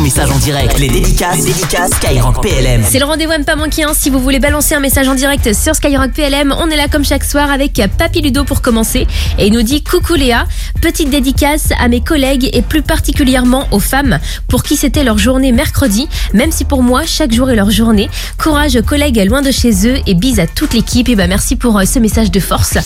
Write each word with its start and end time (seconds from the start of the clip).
message 0.00 0.30
en 0.30 0.38
direct. 0.38 0.78
Les 0.78 0.88
dédicaces, 0.88 1.44
les 1.44 1.52
Skyrock 1.52 2.40
PLM. 2.42 2.82
C'est 2.88 2.98
le 2.98 3.04
rendez-vous 3.04 3.32
à 3.32 3.38
ne 3.38 3.44
pas 3.44 3.56
manquer. 3.56 3.84
Si 3.94 4.08
vous 4.08 4.18
voulez 4.18 4.38
balancer 4.38 4.74
un 4.74 4.80
message 4.80 5.08
en 5.08 5.14
direct 5.14 5.52
sur 5.52 5.74
Skyrock 5.74 6.12
PLM, 6.12 6.54
on 6.58 6.70
est 6.70 6.76
là 6.76 6.88
comme 6.90 7.04
chaque 7.04 7.24
soir 7.24 7.50
avec 7.50 7.80
Papy 7.98 8.22
Ludo 8.22 8.44
pour 8.44 8.62
commencer. 8.62 9.06
Et 9.38 9.48
il 9.48 9.52
nous 9.52 9.62
dit 9.62 9.84
Coucou 9.84 10.14
Léa, 10.14 10.46
petite 10.80 11.10
dédicace 11.10 11.68
à 11.78 11.88
mes 11.88 12.00
collègues 12.00 12.48
et 12.52 12.62
plus 12.62 12.82
particulièrement 12.82 13.68
aux 13.72 13.80
femmes 13.80 14.18
pour 14.48 14.62
qui 14.62 14.76
c'était 14.76 15.04
leur 15.04 15.18
journée 15.18 15.52
mercredi, 15.52 16.08
même 16.32 16.50
si 16.50 16.64
pour 16.64 16.82
moi 16.82 17.02
chaque 17.04 17.32
jour 17.32 17.50
est 17.50 17.56
leur 17.56 17.70
journée. 17.70 18.08
Courage 18.38 18.80
collègues 18.82 19.22
loin 19.28 19.42
de 19.42 19.50
chez 19.50 19.86
eux 19.86 19.98
et 20.06 20.14
bise 20.14 20.40
à 20.40 20.46
toute 20.46 20.72
l'équipe. 20.72 21.08
Et 21.08 21.16
bah 21.16 21.26
merci 21.26 21.56
pour 21.56 21.78
euh, 21.78 21.84
ce 21.84 21.98
message 21.98 22.30
de 22.30 22.40
force. 22.40 22.78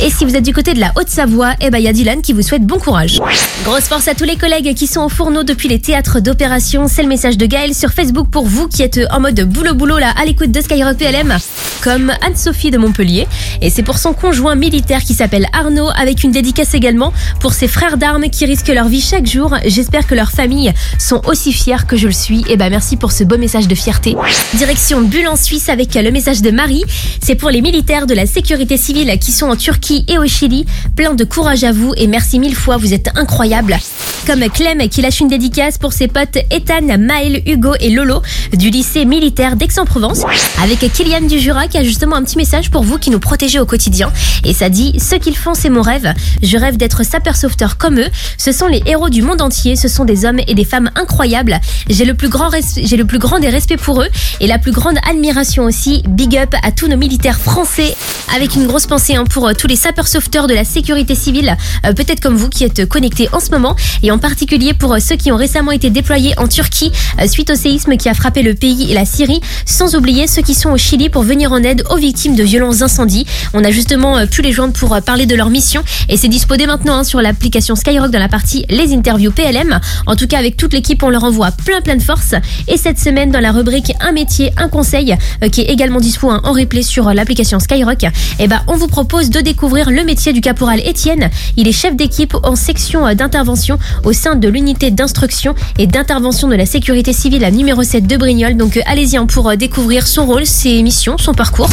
Et 0.00 0.10
si 0.10 0.24
vous 0.24 0.36
êtes 0.36 0.44
du 0.44 0.54
côté 0.54 0.74
de 0.74 0.80
la 0.80 0.92
Haute-Savoie, 0.96 1.54
eh 1.60 1.70
ben 1.70 1.78
il 1.78 1.84
y 1.84 1.88
a 1.88 1.92
Dylan 1.92 2.22
qui 2.22 2.32
vous 2.32 2.42
souhaite 2.42 2.64
bon 2.64 2.78
courage. 2.78 3.20
Grosse 3.64 3.84
force 3.84 4.06
à 4.08 4.14
tous 4.14 4.24
les 4.24 4.36
collègues 4.36 4.74
qui 4.74 4.86
sont 4.86 5.02
au 5.02 5.08
fourneau 5.08 5.42
depuis 5.42 5.68
les 5.68 5.80
théâtres 5.80 6.20
d'opération. 6.20 6.59
C'est 6.60 7.02
le 7.02 7.08
message 7.08 7.38
de 7.38 7.46
Gaël 7.46 7.74
sur 7.74 7.90
Facebook 7.90 8.28
pour 8.30 8.44
vous 8.44 8.68
qui 8.68 8.82
êtes 8.82 9.00
en 9.10 9.18
mode 9.18 9.40
boulot 9.40 9.72
boulot 9.74 9.96
là 9.96 10.12
à 10.20 10.26
l'écoute 10.26 10.52
de 10.52 10.60
Skyrock 10.60 10.98
PLM. 10.98 11.38
Comme 11.82 12.12
Anne-Sophie 12.20 12.70
de 12.70 12.78
Montpellier. 12.78 13.26
Et 13.62 13.70
c'est 13.70 13.82
pour 13.82 13.98
son 13.98 14.12
conjoint 14.12 14.54
militaire 14.54 15.02
qui 15.02 15.14
s'appelle 15.14 15.46
Arnaud 15.52 15.88
avec 15.96 16.24
une 16.24 16.30
dédicace 16.30 16.74
également 16.74 17.12
pour 17.40 17.54
ses 17.54 17.68
frères 17.68 17.96
d'armes 17.96 18.28
qui 18.28 18.44
risquent 18.44 18.68
leur 18.68 18.88
vie 18.88 19.00
chaque 19.00 19.26
jour. 19.26 19.56
J'espère 19.64 20.06
que 20.06 20.14
leurs 20.14 20.30
familles 20.30 20.72
sont 20.98 21.22
aussi 21.26 21.52
fières 21.52 21.86
que 21.86 21.96
je 21.96 22.06
le 22.06 22.12
suis. 22.12 22.44
Et 22.48 22.56
ben 22.56 22.68
merci 22.68 22.96
pour 22.96 23.12
ce 23.12 23.24
beau 23.24 23.38
message 23.38 23.66
de 23.66 23.74
fierté. 23.74 24.14
Direction 24.54 25.00
Bulle 25.00 25.28
en 25.28 25.36
Suisse 25.36 25.68
avec 25.68 25.94
le 25.94 26.10
message 26.10 26.42
de 26.42 26.50
Marie. 26.50 26.84
C'est 27.22 27.34
pour 27.34 27.50
les 27.50 27.62
militaires 27.62 28.06
de 28.06 28.14
la 28.14 28.26
sécurité 28.26 28.76
civile 28.76 29.18
qui 29.18 29.32
sont 29.32 29.46
en 29.46 29.56
Turquie 29.56 30.04
et 30.08 30.18
au 30.18 30.26
Chili. 30.26 30.66
Plein 30.96 31.14
de 31.14 31.24
courage 31.24 31.64
à 31.64 31.72
vous 31.72 31.94
et 31.96 32.06
merci 32.06 32.38
mille 32.38 32.56
fois, 32.56 32.76
vous 32.76 32.92
êtes 32.92 33.10
incroyables. 33.16 33.78
Comme 34.26 34.40
Clem 34.50 34.86
qui 34.88 35.00
lâche 35.00 35.20
une 35.20 35.28
dédicace 35.28 35.78
pour 35.78 35.94
ses 35.94 36.08
potes 36.08 36.36
Ethan, 36.50 36.98
Maël, 36.98 37.42
Hugo 37.46 37.72
et 37.80 37.90
Lolo 37.90 38.20
du 38.52 38.68
lycée 38.68 39.06
militaire 39.06 39.56
d'Aix-en-Provence. 39.56 40.24
Avec 40.62 40.80
Kylian 40.92 41.22
du 41.22 41.38
Jura 41.38 41.66
qui 41.70 41.78
a 41.78 41.84
justement 41.84 42.16
un 42.16 42.22
petit 42.22 42.36
message 42.36 42.70
pour 42.70 42.82
vous 42.82 42.98
qui 42.98 43.10
nous 43.10 43.20
protégez 43.20 43.58
au 43.58 43.66
quotidien. 43.66 44.12
Et 44.44 44.52
ça 44.52 44.68
dit, 44.68 44.98
ce 45.00 45.14
qu'ils 45.14 45.36
font 45.36 45.54
c'est 45.54 45.70
mon 45.70 45.82
rêve. 45.82 46.12
Je 46.42 46.56
rêve 46.58 46.76
d'être 46.76 47.04
sapeur-sauveteur 47.04 47.78
comme 47.78 47.98
eux. 47.98 48.08
Ce 48.36 48.52
sont 48.52 48.66
les 48.66 48.82
héros 48.86 49.08
du 49.08 49.22
monde 49.22 49.40
entier. 49.40 49.76
Ce 49.76 49.88
sont 49.88 50.04
des 50.04 50.24
hommes 50.24 50.40
et 50.46 50.54
des 50.54 50.64
femmes 50.64 50.90
incroyables. 50.96 51.58
J'ai 51.88 52.04
le 52.04 52.14
plus 52.14 52.28
grand 52.28 52.50
j'ai 52.76 52.96
le 52.96 53.04
plus 53.04 53.18
grand 53.18 53.38
des 53.38 53.48
respects 53.48 53.78
pour 53.78 54.02
eux 54.02 54.08
et 54.40 54.46
la 54.46 54.58
plus 54.58 54.72
grande 54.72 54.98
admiration 55.08 55.64
aussi. 55.64 56.02
Big 56.08 56.36
up 56.36 56.54
à 56.62 56.72
tous 56.72 56.88
nos 56.88 56.96
militaires 56.96 57.40
français 57.40 57.96
avec 58.34 58.54
une 58.54 58.66
grosse 58.66 58.86
pensée 58.86 59.14
hein, 59.14 59.24
pour 59.24 59.48
euh, 59.48 59.52
tous 59.54 59.66
les 59.66 59.76
sapeurs-sauveteurs 59.76 60.46
de 60.46 60.54
la 60.54 60.64
sécurité 60.64 61.14
civile, 61.14 61.56
euh, 61.86 61.92
peut-être 61.92 62.20
comme 62.20 62.36
vous 62.36 62.48
qui 62.48 62.64
êtes 62.64 62.86
connectés 62.86 63.28
en 63.32 63.40
ce 63.40 63.50
moment, 63.50 63.76
et 64.02 64.10
en 64.10 64.18
particulier 64.18 64.74
pour 64.74 64.94
euh, 64.94 64.98
ceux 65.00 65.16
qui 65.16 65.32
ont 65.32 65.36
récemment 65.36 65.72
été 65.72 65.90
déployés 65.90 66.34
en 66.38 66.48
Turquie 66.48 66.92
suite 67.26 67.50
au 67.50 67.54
séisme 67.54 67.96
qui 67.96 68.08
a 68.08 68.14
frappé 68.14 68.42
le 68.42 68.54
pays 68.54 68.90
et 68.90 68.94
la 68.94 69.04
Syrie, 69.04 69.40
sans 69.66 69.94
oublier 69.94 70.26
ceux 70.26 70.42
qui 70.42 70.54
sont 70.54 70.70
au 70.70 70.76
Chili 70.76 71.10
pour 71.10 71.22
venir 71.22 71.52
en 71.52 71.62
aide 71.62 71.84
aux 71.90 71.96
victimes 71.96 72.34
de 72.34 72.42
violents 72.42 72.82
incendies. 72.82 73.26
On 73.52 73.64
a 73.64 73.70
justement 73.70 74.26
pu 74.26 74.42
les 74.42 74.52
joindre 74.52 74.72
pour 74.72 75.00
parler 75.02 75.26
de 75.26 75.34
leur 75.34 75.50
mission, 75.50 75.82
et 76.08 76.16
c'est 76.16 76.28
dispo 76.28 76.56
dès 76.56 76.66
maintenant 76.66 76.98
hein, 76.98 77.04
sur 77.04 77.20
l'application 77.20 77.74
Skyrock 77.74 78.10
dans 78.10 78.18
la 78.18 78.28
partie 78.28 78.64
Les 78.70 78.94
interviews 78.94 79.32
PLM. 79.32 79.80
En 80.06 80.16
tout 80.16 80.26
cas, 80.26 80.38
avec 80.38 80.56
toute 80.56 80.72
l'équipe, 80.72 81.02
on 81.02 81.10
leur 81.10 81.24
envoie 81.24 81.50
plein 81.50 81.80
plein 81.80 81.96
de 81.96 82.02
force. 82.02 82.34
Et 82.68 82.76
cette 82.76 82.98
semaine, 82.98 83.30
dans 83.30 83.40
la 83.40 83.52
rubrique 83.52 83.92
Un 84.00 84.12
métier, 84.12 84.52
un 84.56 84.68
conseil, 84.68 85.16
qui 85.52 85.62
est 85.62 85.70
également 85.70 86.00
dispo 86.00 86.30
hein, 86.30 86.40
en 86.44 86.52
replay 86.52 86.82
sur 86.82 87.12
l'application 87.12 87.58
Skyrock, 87.58 88.06
eh 88.38 88.48
ben, 88.48 88.62
on 88.66 88.76
vous 88.76 88.88
propose 88.88 89.30
de 89.30 89.40
découvrir 89.40 89.90
le 89.90 90.04
métier 90.04 90.32
du 90.32 90.40
caporal 90.40 90.80
Étienne. 90.84 91.30
Il 91.56 91.68
est 91.68 91.72
chef 91.72 91.94
d'équipe 91.96 92.34
en 92.42 92.56
section 92.56 93.06
euh, 93.06 93.14
d'intervention 93.14 93.78
au 94.04 94.12
sein 94.12 94.34
de 94.34 94.48
l'unité 94.48 94.90
d'instruction 94.90 95.54
et 95.78 95.86
d'intervention 95.86 96.48
de 96.48 96.54
la 96.54 96.66
sécurité 96.66 97.12
civile 97.12 97.44
à 97.44 97.50
numéro 97.50 97.82
7 97.82 98.06
de 98.06 98.16
Brignoles. 98.16 98.56
Donc 98.56 98.76
euh, 98.76 98.82
allez-y 98.86 99.16
hein, 99.16 99.26
pour 99.26 99.48
euh, 99.48 99.56
découvrir 99.56 100.06
son 100.06 100.26
rôle, 100.26 100.46
ses 100.46 100.82
missions, 100.82 101.18
son 101.18 101.34
parcours. 101.34 101.68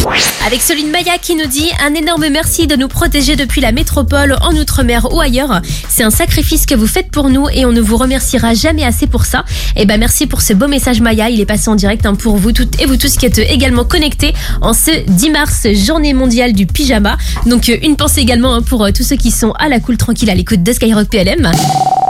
Avec 0.45 0.61
Soline 0.61 0.91
Maya 0.91 1.17
qui 1.21 1.35
nous 1.35 1.47
dit 1.47 1.69
un 1.85 1.93
énorme 1.93 2.27
merci 2.29 2.67
de 2.67 2.75
nous 2.75 2.87
protéger 2.87 3.35
depuis 3.35 3.61
la 3.61 3.71
métropole, 3.71 4.35
en 4.41 4.53
Outre-mer 4.53 5.07
ou 5.13 5.19
ailleurs. 5.19 5.61
C'est 5.89 6.03
un 6.03 6.09
sacrifice 6.09 6.65
que 6.65 6.75
vous 6.75 6.87
faites 6.87 7.11
pour 7.11 7.29
nous 7.29 7.47
et 7.49 7.65
on 7.65 7.71
ne 7.71 7.81
vous 7.81 7.97
remerciera 7.97 8.53
jamais 8.53 8.83
assez 8.83 9.07
pour 9.07 9.25
ça. 9.25 9.45
Et 9.75 9.85
ben 9.85 9.99
merci 9.99 10.27
pour 10.27 10.41
ce 10.41 10.53
beau 10.53 10.67
message 10.67 11.01
Maya. 11.01 11.29
Il 11.29 11.41
est 11.41 11.45
passé 11.45 11.69
en 11.69 11.75
direct 11.75 12.05
hein, 12.05 12.15
pour 12.15 12.37
vous 12.37 12.51
toutes 12.51 12.81
et 12.81 12.85
vous 12.85 12.97
tous 12.97 13.17
qui 13.17 13.25
êtes 13.25 13.39
également 13.39 13.83
connectés 13.83 14.33
en 14.61 14.73
ce 14.73 14.91
10 15.07 15.29
mars, 15.31 15.67
journée 15.73 16.13
mondiale 16.13 16.36
du 16.53 16.67
pyjama. 16.67 17.17
Donc 17.45 17.69
euh, 17.69 17.77
une 17.81 17.95
pensée 17.95 18.21
également 18.21 18.53
hein, 18.53 18.61
pour 18.61 18.83
euh, 18.83 18.91
tous 18.91 19.03
ceux 19.03 19.15
qui 19.15 19.31
sont 19.31 19.51
à 19.53 19.69
la 19.69 19.79
cool 19.79 19.97
tranquille 19.97 20.29
à 20.29 20.35
l'écoute 20.35 20.63
de 20.63 20.71
Skyrock 20.71 21.09
PLM. 21.09 21.51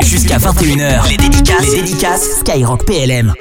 Jusqu'à 0.01 0.37
21h. 0.37 1.09
Les 1.09 1.17
dédicaces, 1.17 1.69
les 1.71 1.81
dédicaces 1.81 2.39
Skyrock 2.39 2.85
PLM. 2.85 3.33